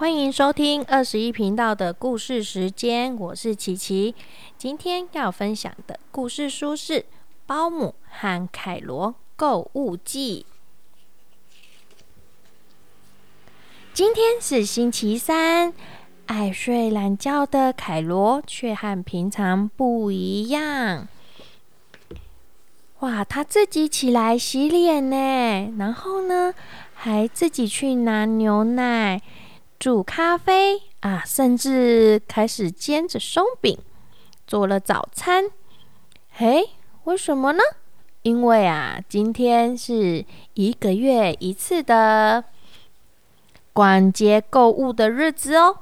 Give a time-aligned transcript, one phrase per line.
[0.00, 4.14] 欢迎收听二十一频道的故事时间，我是琪琪。
[4.56, 7.00] 今天要分享的故事书是
[7.44, 10.46] 《包姆和凯罗购物记》。
[13.92, 15.74] 今天是星期三，
[16.24, 21.08] 爱睡懒觉的凯罗却和平常不一样。
[23.00, 26.54] 哇，他自己起来洗脸呢，然后呢，
[26.94, 29.20] 还自己去拿牛奶。
[29.80, 33.78] 煮咖啡啊，甚至开始煎着松饼，
[34.46, 35.46] 做了早餐。
[36.32, 36.68] 嘿，
[37.04, 37.62] 为什么呢？
[38.20, 42.44] 因为啊，今天是一个月一次的
[43.72, 45.78] 逛街购物的日子哦。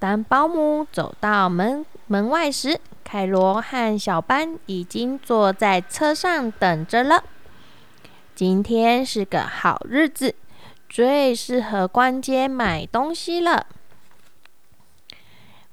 [0.00, 7.22] 当保姆走到门门外时，凯罗和小班已经坐在车上等着了。
[8.34, 10.34] 今天是个好日子。
[10.90, 13.68] 最适合逛街买东西了。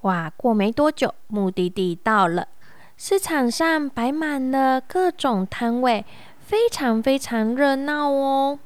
[0.02, 2.47] 哇，过没多久，目的地到了。
[2.95, 6.05] 市场上摆满了各种摊位，
[6.39, 8.59] 非常非常热闹哦。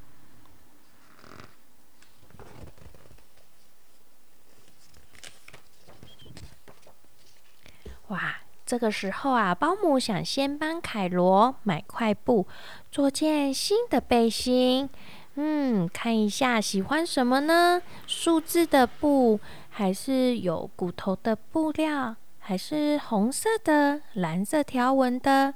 [8.09, 12.45] 哇，这个时候啊，保姆想先帮凯罗买块布，
[12.92, 14.89] 做件新的背心。
[15.36, 17.82] 嗯，看一下喜欢什么呢？
[18.06, 25.54] 数字的布，还是有骨头的布料，还是红色的、蓝色条纹的、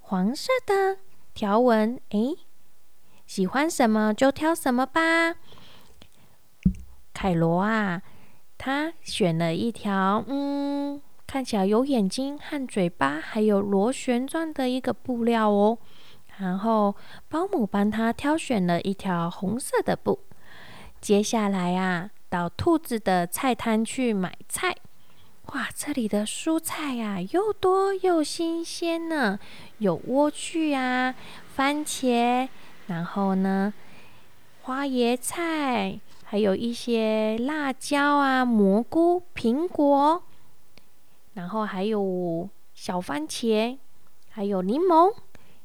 [0.00, 0.98] 黄色的
[1.32, 1.98] 条纹？
[2.10, 2.36] 诶，
[3.26, 5.36] 喜欢什么就挑什么吧。
[7.14, 8.02] 凯罗啊，
[8.58, 15.78] 他选了一条，嗯，看起来有眼睛和嘴巴，还有螺旋状的一个布料哦。
[16.40, 16.96] 然后
[17.28, 20.20] 保姆帮他挑选了一条红色的布。
[21.00, 24.74] 接下来啊，到兔子的菜摊去买菜。
[25.52, 29.38] 哇，这里的蔬菜呀，又多又新鲜呢，
[29.78, 31.14] 有莴苣啊、
[31.54, 32.48] 番茄，
[32.86, 33.74] 然后呢，
[34.62, 40.22] 花椰菜，还有一些辣椒啊、蘑菇、苹果，
[41.34, 43.76] 然后还有小番茄，
[44.30, 45.12] 还有柠檬。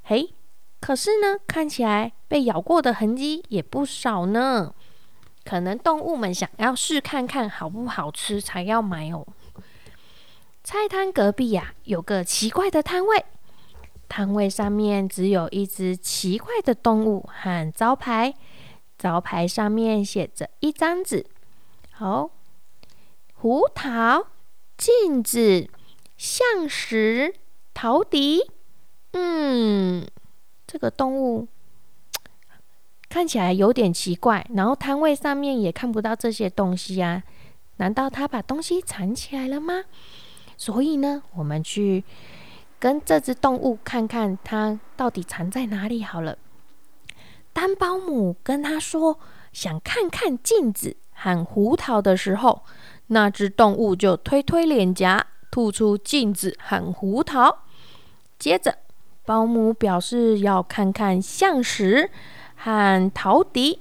[0.04, 0.34] 嘿。
[0.80, 4.74] 可是呢，看起来被咬过的痕迹也不少呢。
[5.44, 9.26] 可能动物们想要试看看好不好吃，才要买哦。
[10.64, 13.24] 菜摊隔壁呀，有个奇怪的摊位，
[14.10, 18.34] 摊位上面只有一只奇怪的动物和招牌，
[18.98, 21.26] 招牌上面写着一张纸：
[21.92, 22.32] 好，
[23.36, 24.26] 胡桃、
[24.76, 25.70] 镜子、
[26.18, 27.36] 象石、
[27.74, 28.52] 陶笛。
[29.12, 30.08] 嗯。
[30.86, 31.48] 这个动物
[33.10, 37.24] 看起来有点奇怪，然后摊位上面也看不到这些东西啊？
[37.78, 39.86] 难道他把东西藏起来了吗？
[40.58, 42.04] 所以呢，我们去
[42.78, 46.38] 跟这只动物看看它到底藏在哪里好了。
[47.52, 49.18] 当保姆跟他说
[49.52, 52.62] 想看看镜子和胡桃的时候，
[53.08, 57.64] 那只动物就推推脸颊，吐出镜子和胡桃，
[58.38, 58.78] 接着。
[59.26, 62.10] 保姆表示要看看象石
[62.56, 63.80] 和陶笛，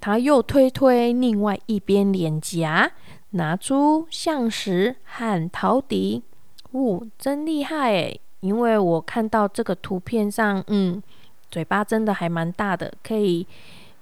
[0.00, 2.92] 他又推推另外一边脸颊，
[3.30, 6.22] 拿出象石和陶笛。
[6.70, 8.20] 哦，真厉害诶！
[8.40, 11.02] 因为我看到这个图片上，嗯，
[11.50, 13.46] 嘴巴真的还蛮大的，可以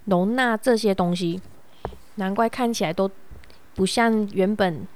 [0.05, 1.41] 容纳这些东西。
[2.15, 3.11] 难怪看起来都
[3.75, 4.87] 不像原本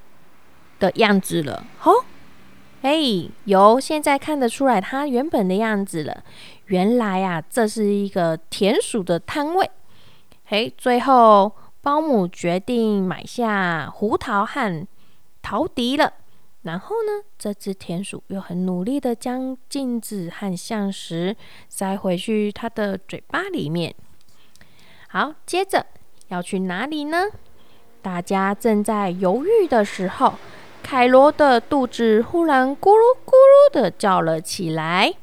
[0.78, 1.64] 的样子了。
[1.78, 1.92] 好。
[2.86, 6.22] 嘿，有，现在看得出来它原本的样子了。
[6.66, 9.70] 原来啊，这是一个田鼠的摊位。
[10.44, 11.50] 嘿，最后
[11.80, 14.86] 保姆决定买下胡桃和
[15.40, 16.12] 陶笛了。
[16.60, 21.34] 然后呢，这只田鼠又很努力的将镜子和象石
[21.70, 23.94] 塞回去它的嘴巴里面。
[25.08, 25.86] 好，接着
[26.28, 27.28] 要去哪里呢？
[28.02, 30.34] 大家正在犹豫的时候。
[30.84, 35.14] 凯罗的肚子忽然咕噜咕噜的叫了起来。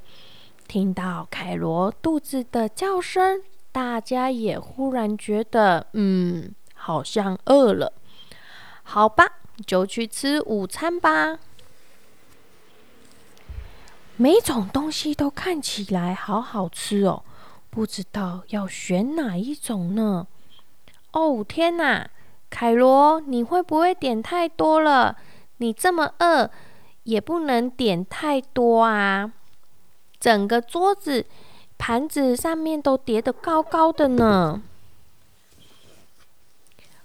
[0.68, 7.94] 听到凯罗肚子的叫声，大家也忽然觉得，嗯，好像饿了。
[8.82, 9.34] 好吧，
[9.68, 11.38] 就去吃午餐吧。
[14.18, 17.24] 每种东西都看起来好好吃哦，
[17.70, 20.26] 不知道要选哪一种呢？
[21.12, 22.10] 哦，天哪，
[22.50, 25.16] 凯罗，你会不会点太多了？
[25.62, 26.50] 你这么饿，
[27.04, 29.32] 也不能点太多啊！
[30.20, 31.28] 整个桌子、
[31.78, 34.64] 盘子上面都叠得高高的呢。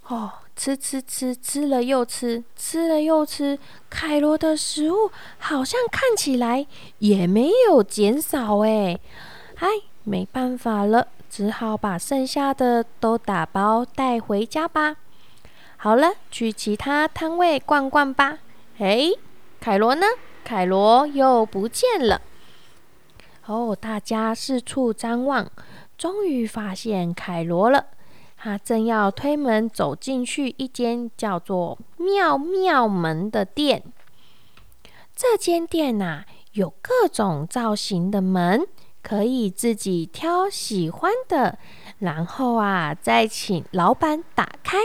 [0.09, 3.59] 哦，吃吃吃，吃了又吃，吃了又吃。
[3.91, 6.67] 凯罗的食物好像看起来
[7.01, 8.99] 也没有减少哎，
[9.57, 9.69] 哎，
[10.05, 14.97] 没办法了，只好把剩下的都打包带回家吧。
[15.77, 18.39] 好了，去其他摊位逛逛吧。
[18.79, 19.11] 哎，
[19.59, 20.05] 凯罗呢？
[20.45, 22.21] 凯罗又不见了。
[23.47, 25.51] 哦，大家四处张望，
[25.97, 27.87] 终于发现凯罗了。
[28.37, 33.83] 他正要推门走进去一间叫做“妙妙门”的店。
[35.15, 38.67] 这间店呐，有各种造型的门，
[39.03, 41.59] 可以自己挑喜欢的，
[42.01, 44.77] 然后啊，再请老板打开。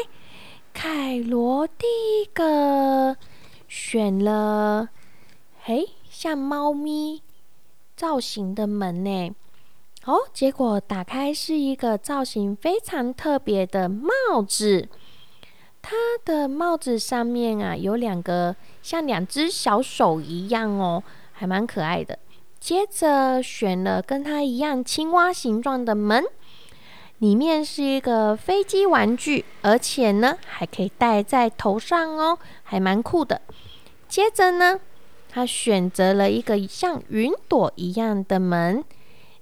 [0.74, 1.86] 凯罗第
[2.22, 3.18] 一个
[3.92, 4.88] 选了，
[5.64, 7.22] 嘿，像猫咪
[7.98, 9.36] 造型的门呢。
[10.06, 14.88] 哦，结果打开是一个造型非常特别的帽子，
[15.82, 15.94] 它
[16.24, 21.04] 的帽子上面啊有两个像两只小手一样哦，
[21.34, 22.18] 还蛮可爱的。
[22.62, 26.24] 接着选了跟它一样青蛙形状的门，
[27.18, 33.42] 里面是一个飞机玩具，而且呢还可以戴在头上哦，还蛮酷的。
[34.12, 34.78] 接着呢，
[35.30, 38.84] 他选择了一个像云朵一样的门。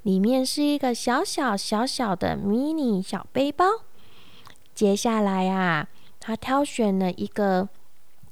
[0.04, 3.66] 里面是一个小小小小的迷你小背包。
[4.76, 5.88] 接下来啊，
[6.20, 7.68] 他挑选了一个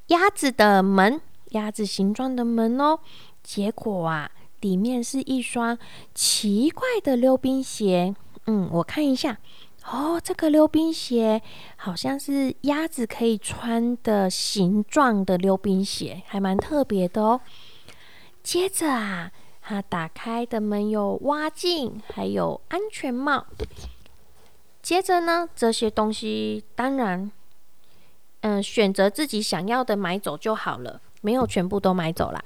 [0.09, 1.19] 鸭子的门，
[1.49, 2.99] 鸭子形状的门哦。
[3.41, 4.29] 结果啊，
[4.61, 5.75] 里面是一双
[6.13, 8.15] 奇怪的溜冰鞋。
[8.45, 9.39] 嗯，我看一下
[9.91, 11.41] 哦，这个溜冰鞋
[11.75, 17.41] 好像是鸭子可以穿的形状的溜冰鞋，还蛮特别的哦。
[18.43, 19.31] 接着啊。
[19.69, 23.45] 他打开的门有挖镜，还有安全帽。
[24.81, 27.29] 接着呢，这些东西当然，
[28.39, 32.41] 嗯，选择自己想要的买走就好了，没有全部都买走啦。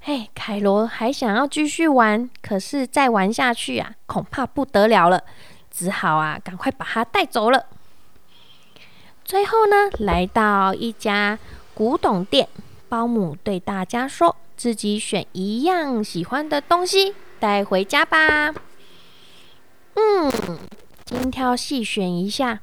[0.00, 5.22] 嘿，凯罗还想要继续玩，可是再玩下去啊，恐怕不得了了，
[5.72, 7.66] 只好啊，赶快把它带走了。
[9.24, 11.38] 最后呢，来到一家
[11.74, 12.48] 古董店，
[12.88, 14.36] 保姆对大家说。
[14.54, 18.54] 自己选一样喜欢的东西带回家吧。
[19.94, 20.30] 嗯，
[21.04, 22.60] 精挑细选一下。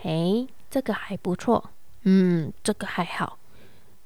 [0.00, 1.70] 嘿，这个还不错。
[2.02, 3.38] 嗯，这个还好。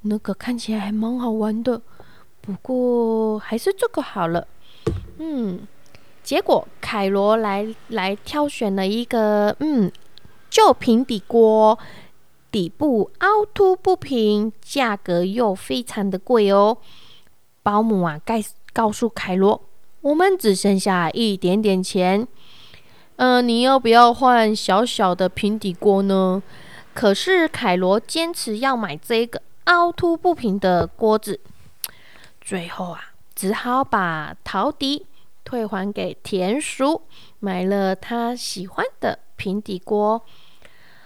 [0.03, 1.83] 那个看起来还蛮好玩的，
[2.41, 4.47] 不过还是这个好了。
[5.19, 5.67] 嗯，
[6.27, 9.91] 结果凯罗来来挑选了一个嗯
[10.51, 11.79] 旧平底锅。
[12.51, 16.79] 底部凹凸不平，价格又非常的贵哦。
[17.63, 18.43] 保姆啊，该
[18.73, 19.61] 告诉凯罗，
[20.01, 22.27] 我们只剩下一点点钱。
[23.17, 26.43] 嗯，你要不要换小小的平底锅呢？
[26.95, 31.39] 可是凯罗坚持要买这个凹凸不平的锅子。
[32.41, 35.05] 最后啊，只好把陶迪
[35.47, 37.03] 退还给田鼠，
[37.39, 40.21] 买了他喜欢的平底锅。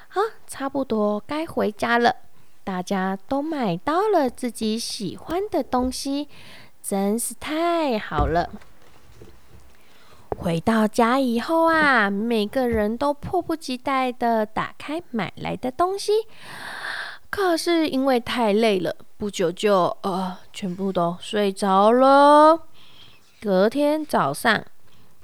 [0.08, 0.16] 啊，
[0.46, 2.16] 差不多该回家了。
[2.64, 6.28] 大家都买到了自己喜欢的东西，
[6.82, 8.48] 真是太好了。
[10.38, 16.12] 回到家以后啊，每个人都迫不及待的打开买来的东西。
[17.28, 22.66] 可是因为太累了，不久就呃全部都睡着了。
[23.42, 24.62] 隔天早上，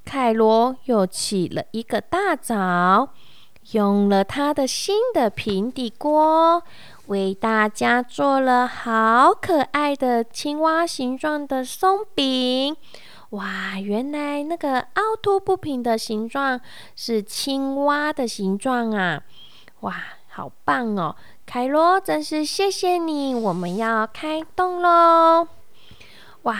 [0.02, 3.10] 凯罗又起了一个大早。
[3.72, 6.62] 用了他的新的平底锅，
[7.08, 12.74] 为大家做了好可爱的青蛙形状的松饼。
[13.30, 16.58] 哇，原来那个凹凸不平的形状
[16.94, 19.22] 是青蛙的形状啊！
[19.80, 19.94] 哇，
[20.28, 21.16] 好棒哦！
[21.44, 23.34] 凯罗，真是谢谢你！
[23.34, 25.48] 我们要开动喽！
[26.42, 26.56] 哇！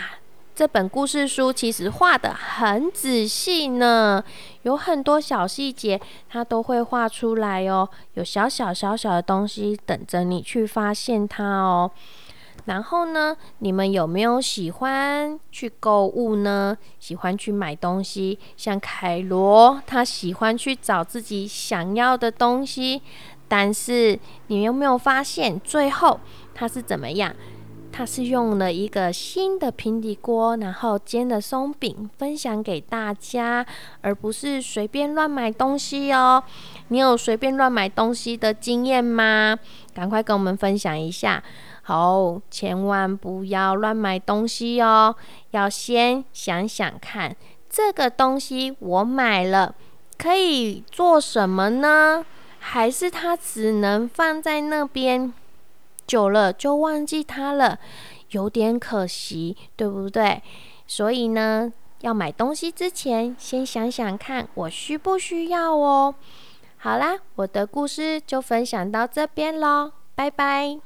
[0.56, 4.25] 这本故事书其实画的很仔细呢，
[4.62, 7.86] 有很多小细节，它都会画出来哦。
[8.14, 11.90] 有小小小小的东西等着你去发现它哦。
[12.64, 16.78] 然后呢，你们有没有喜欢去购物呢？
[16.98, 18.38] 喜欢去买东西？
[18.56, 23.02] 像凯罗，他喜欢去找自己想要的东西，
[23.46, 26.18] 但是你有没有发现最后
[26.54, 27.36] 他是怎么样？
[27.93, 33.64] 他是用了一个新的平底锅，然后煎的松饼分享给大家，
[34.02, 36.43] 而不是随便乱买东西哦。
[36.88, 39.59] 你有随便乱买东西的经验吗？
[39.95, 41.43] 赶快跟我们分享一下。
[41.83, 45.16] 好，千万不要乱买东西哦，
[45.52, 47.35] 要先想想看，
[47.71, 49.75] 这个东西我买了
[50.19, 52.26] 可以做什么呢？
[52.59, 55.33] 还是它只能放在那边，
[56.06, 57.78] 久了就忘记它了，
[58.30, 60.42] 有点可惜，对不对？
[60.86, 66.14] 所以呢，要买东西之前，先想想看我需不需要哦。
[66.78, 70.86] 好啦，我的故事就分享到这边喽，拜拜。